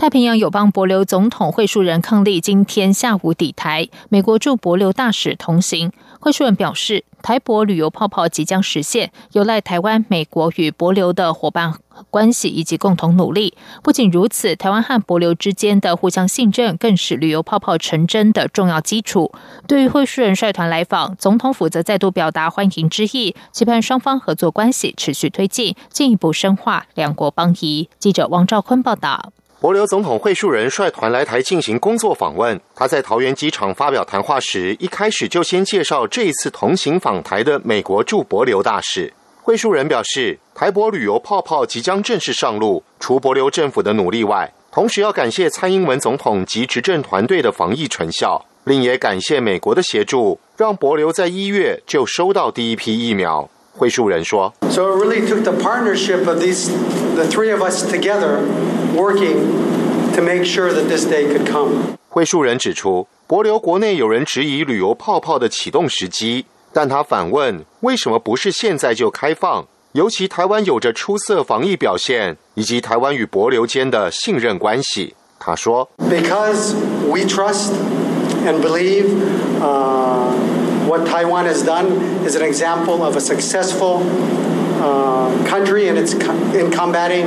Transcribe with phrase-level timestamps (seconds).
[0.00, 5.92] 太平洋友邦博留总统会述人康利今天下午抵台，美国驻博留大使同行。
[6.18, 11.74] 会述人表示，台博旅游泡泡即将实现，有赖台湾、美国与博留的伙伴
[12.08, 13.52] 关系以及共同努力。
[13.82, 19.30] 不仅如此，台湾和博留之间的互相信任，更是旅游泡泡成真的重要基础。
[19.66, 27.90] 对于会述人率团来访，总统府则再度表达欢迎之意，期盼双方合作关系持续推进，进一步深化两国邦谊。
[27.98, 29.34] 记者王兆坤报道。
[29.60, 32.58] 博留总统会述人率团来台进行工作访问。
[32.74, 39.12] 他在桃园机场发表谈话时，一开始就先介绍这一次同行访台的美国驻博留大使。
[39.42, 42.82] 会述人表示，台博旅游泡泡即将正式上路。
[42.98, 53.50] 除博留政府的努力外，同时要感谢蔡英文总统及执政团队的防疫成效，另也感谢美国的协助，让博留在一月就收到第一批疫苗。
[53.72, 56.70] 会述人说：“So it really took the partnership of these,
[57.14, 58.38] the three of us together.”
[59.00, 61.96] Working to make sure that this day could come.
[62.08, 69.66] 会树人指出，博流国内有人质疑旅游泡泡的启动时机，但他反问：为什么不是现在就开放？
[69.92, 75.14] 尤其台湾有着出色防疫表现，以及台湾与博流间的信任关系。
[75.38, 76.74] 他说：Because
[77.08, 77.72] we trust
[78.44, 79.06] and believe,
[79.60, 80.30] uh,
[80.86, 81.86] what Taiwan has done
[82.24, 84.49] is an example of a successful uh,
[85.45, 86.13] country in its
[86.53, 87.25] in combating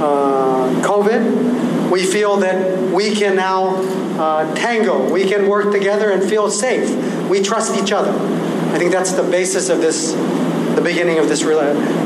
[0.00, 1.90] uh, COVID.
[1.90, 2.56] We feel that
[2.92, 3.76] we can now
[4.18, 5.10] uh, tango.
[5.12, 6.88] We can work together and feel safe.
[7.28, 8.12] We trust each other.
[8.72, 10.14] I think that's the basis of this,
[10.74, 11.42] the beginning of this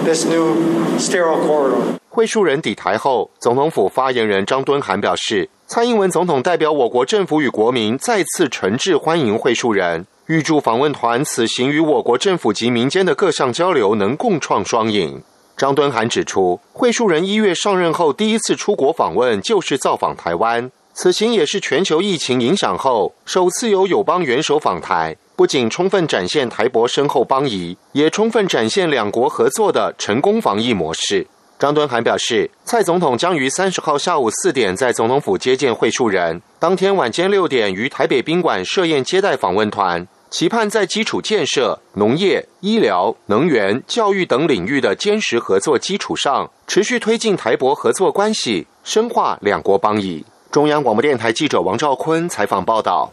[0.05, 1.99] this new sterile corridor.
[2.09, 10.07] 会述人抵台后，总统府发言人张敦涵表示，蔡英文总统代表我国政府与国民再次诚挚欢迎会述人。
[10.32, 15.22] 预祝访问团此行与我国政府及民间的各项交流能共创双赢。
[15.58, 31.28] 张敦涵指出，会述人一月上任后第一次出国访问就是造访台湾，此行也是全球疫情影响后首次有友邦元首访台，不仅充分展现台博深厚邦谊，也充分展现两国合作的成功防疫模式。
[31.60, 50.26] 张敦涵表示，蔡总统将于三十号下午四点在总统府接见会述人，当天晚间六点于台北宾馆设宴接待访问团，期盼在基础建设、农业、医疗、能源、教育等领域的坚实合作基础上，持续推进台博合作关系，深化两国邦谊。
[50.50, 53.12] 中央广播电台记者王兆坤采访报道。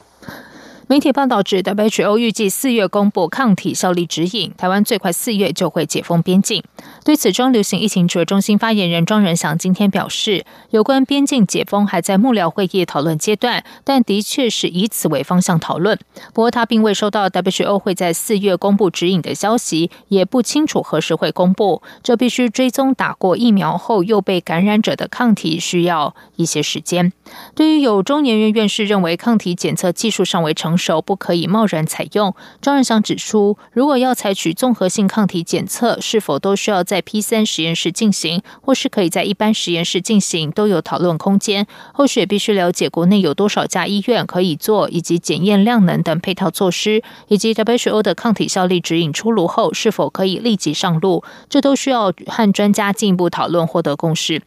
[0.86, 6.62] 媒体报道指，WHO 预计四月公布抗体效力指引，台湾最快四月就会解封边境。
[7.08, 15.98] 对此，中流行疫情指挥中心发言人庄仁祥今天表示，有关边境解封还在幕僚会议讨论阶段，但的确是以此为方向讨论。
[16.34, 21.80] 不过，他并未收到 WHO 会在四月公布指引的消息，也不清楚何时会公布。
[22.02, 27.10] 这必须追踪打过疫苗后又被感染者的抗体，需要一些时间。
[27.54, 32.34] 对于有中研院院士认为抗体检测技术尚未成，熟不可以贸然采用。
[32.60, 41.64] 庄仁祥指出，如果要采取综合性抗体检测，是否都需要在在 P 三实验室进行，或是可以在一般实验室进行，都有讨论空间。
[41.94, 54.42] 后续必须了解国内有多少家医院可以做，以及检验量能等配套措施，以及 WHO 的抗体效力指引出炉后是否可以立即上路，这都需要和专家进一步讨论，获得共识。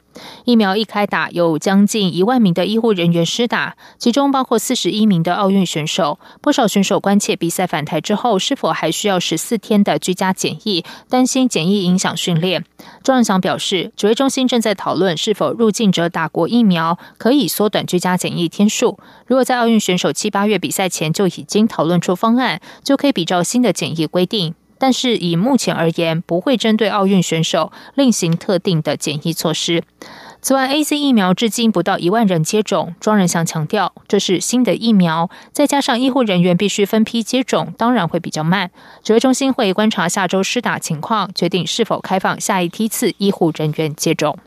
[0.46, 6.20] 疫苗一开打，有将近一万名的医护人员施打，其中包括四十一名的奥运选手。
[6.42, 12.66] 不少选手关切比赛返台之后是否还需要十四天的居家检疫，担心检疫影响训练。
[13.04, 19.00] 庄仁祥表示，指挥中心正在讨论是否入境者打过疫苗可以缩短居家检疫天数。
[19.28, 24.56] 如果在奥运选手七八月比赛前就已经讨论出方案，就可以比照新的检疫规定。
[24.82, 29.84] 但是以目前而言，不会针对奥运选手另行特定的检疫措施。
[30.42, 32.96] 此外，A C 疫苗至今不到一万人接种。
[33.00, 38.72] 庄仁祥强调，这是新的疫苗，再加上医护人员必须分批接种，当然会比较慢。
[39.04, 44.40] 指挥中心会观察下周施打情况，决定是否开放下一批次医护人员接种。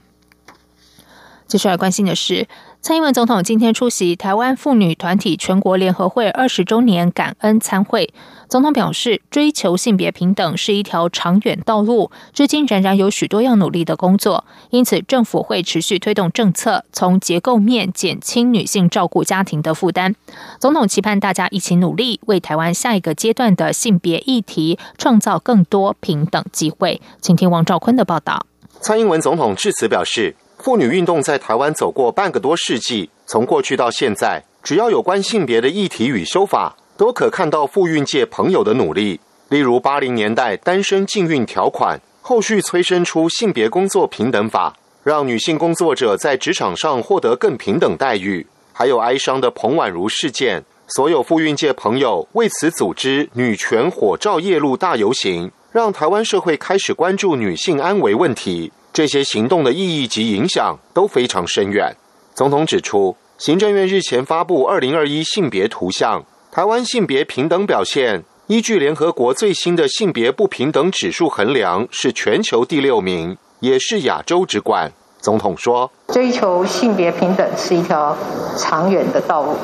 [1.46, 2.48] 接下来关心的是。
[2.84, 8.12] 蔡英文总统今天出席台湾妇女团体全国联合会二十周年感恩参会。
[8.46, 14.44] 总统表示，追求性别平等是一条长远道路，至今仍然有许多要努力的工作。
[14.68, 20.14] 因此，政府会持续推动政策，从结构面减轻女性照顾家庭的负担。
[20.60, 27.00] 总统期盼大家一起努力，为台湾下一个阶段的性别议题创造更多平等机会。
[27.22, 28.44] 请听王兆坤的报道。
[28.82, 30.36] 蔡英文总统致辞表示。
[30.64, 39.20] 妇女运动在台湾走过半个多世纪，从过去到现在，只要有关性别的议题与修法，都可看到妇运界朋友的努力。
[39.50, 48.46] 例如八零年代单身禁运条款，后续催生出性别工作平等法，让女性工作者在职场上获得更平等待遇。
[48.72, 58.72] 还有哀伤的彭婉如事件，所有妇运界朋友为此组织女权火照夜路大游行，让台湾社会开始关注女性安危问题。
[58.94, 61.96] 这些行动的意义及影响都非常深远。
[62.32, 66.20] 总统指出，行政院日前发布《二零二一性别图像》，
[66.52, 74.92] 台湾性别平等表现依据联合国最新的性别不平等指数衡量，是全球第六名，也是亚洲之冠。
[75.18, 78.16] 总统说：“追求性别平等是一条
[78.56, 79.56] 长远的道路，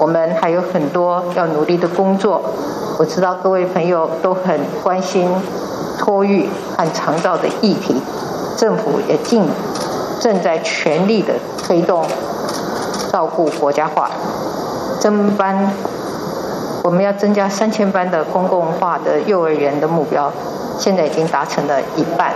[0.00, 2.42] 我们还有很多要努力的工作。
[2.98, 5.28] 我知道各位朋友都很关心
[5.98, 7.94] 托育和肠道的议题。”
[8.60, 9.48] 政府也尽
[10.20, 11.32] 正在全力的
[11.64, 12.04] 推动
[13.10, 14.10] 照顾国家化
[15.00, 15.72] 增班，
[16.84, 20.30] 我们要增加三千班的公共化的幼儿园的目标，
[20.78, 22.34] 现在已经达成了一半。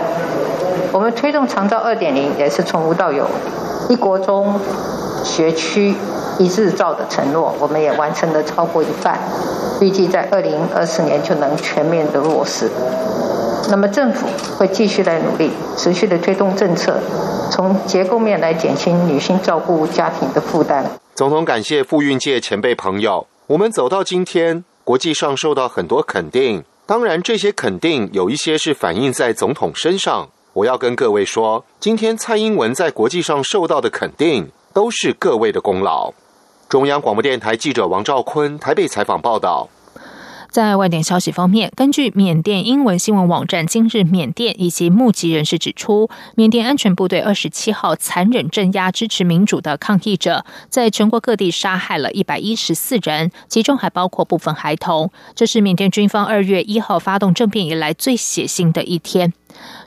[0.91, 3.27] 我们推动长照二点零也是从无到有，
[3.87, 4.59] 一国中
[5.23, 5.95] 学区
[6.39, 9.19] 一日照的承诺，我们也完成了超过一半，
[9.79, 12.71] 预计在二零二四年就能全面的落实。
[13.69, 14.27] 那么政府
[14.57, 16.99] 会继续来努力，持续的推动政策，
[17.49, 20.85] 从结构面来减轻女性照顾家庭的负担。
[21.15, 26.63] 总统感谢妇运界前辈朋友，我们走到今天，国际上受到很多肯定。
[26.85, 30.29] 当然，这些肯定有一些是反映在总统身上。
[30.53, 36.13] 我要跟各位说，今天蔡英文在国际上受到的肯定，都是各位的功劳。
[36.69, 39.67] 中央广播电台记者王兆坤台北采访报道。
[40.55, 55.11] 在外电消息方面，根据缅甸英文新闻网站《今日缅甸》以及目击人士指出，缅甸安全部队二十七号残忍镇压支持民主的抗议者，在全国各地杀害了一百一十四人，其中还包括部分孩童。
[55.35, 59.33] 这是缅甸军方二月一号发动政变以来最血腥的一天。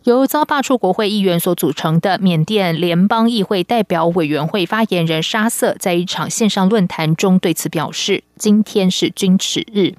[0.04, 9.94] 由遭罢黜国会议员所组成的缅甸联邦议会代表委员会发言人沙瑟，在一场线上论坛中对此表示：“今天是军耻日。”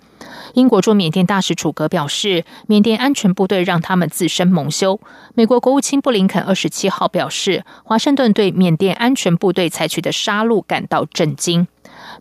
[0.54, 5.00] 英国驻缅甸大使楚格表示，缅甸安全部队让他们自身蒙羞。
[5.36, 11.68] 美国国务卿布林肯二十七号表示，华盛顿对缅甸安全部队采取的杀戮感到震惊。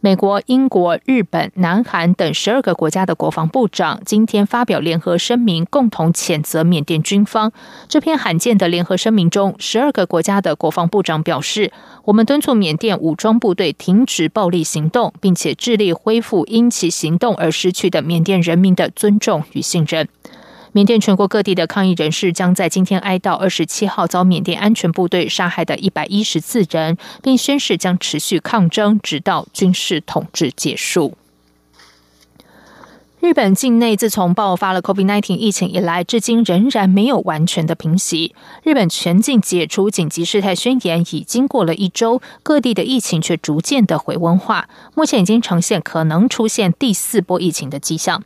[0.00, 7.52] 美国、英国、日本、南韩等十二个国家的国防部长今天发表联合声明，共同谴责缅甸军方。
[7.88, 11.72] 这篇罕见的联合声明中，十二个国家的国防部长表示
[12.06, 20.08] ：“我们敦促缅甸武装部队停止暴力行动，并且致力恢复因其行动而失去的缅甸人民的尊重与信任。”
[20.78, 31.16] 缅甸全国各地的抗议人士将在今天哀悼二十七号遭缅甸安全部队杀害的一百一十四人，并宣誓将持续抗争，直到军事统治结束。
[33.18, 38.36] 日本境内自从爆发了 COVID-19 疫情以来，至今仍然没有完全的平息。
[38.62, 48.22] 日本全境解除紧急事态宣言已经过了一周，各地的疫情却逐渐的回温化，目前已经呈现可能出现第四波疫情的迹象。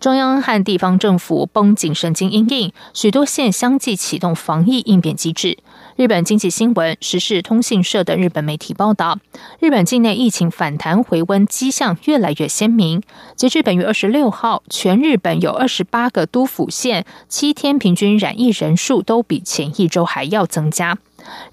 [0.00, 5.58] 中央和地方政府绷紧神经应应，许多县相继启动防疫应变机制。
[5.96, 9.18] 日本经济新闻、时事通信社的日本媒体报道，
[9.58, 13.02] 日本境内疫情反弹回温迹象越来越鲜明。
[13.36, 20.96] 截至本月二十六号，全日本有二十八个都府县，七天平均染疫人数都比前一周还要增加。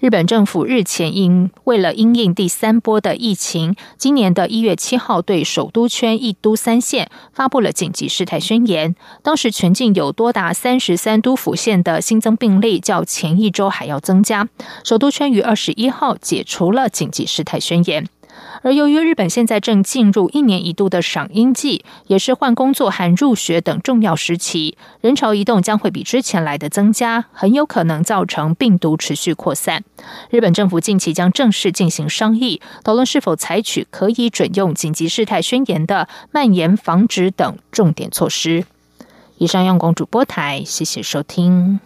[0.00, 8.94] 日本政府日前因为了因应第三波的疫情，今年的一月七号对首都圈一都三县发布了紧急事态宣言。
[9.22, 14.48] 当时全境有多达三十三都府县的新增病例较前一周还要增加。
[14.84, 18.08] 首都圈于二十一号解除了紧急事态宣言。
[18.62, 29.84] 而由于日本现在正进入一年一度的赏樱季，也是换工作和入学等重要时期，人潮移动将会比之前来的增加，很有可能造成病毒持续扩散。
[30.30, 38.64] 日本政府近期将正式进行商议，讨论是否采取可以准用紧急事态宣言的蔓延防止等重点措施。
[39.38, 41.78] 以上，央广主播台，谢谢收听。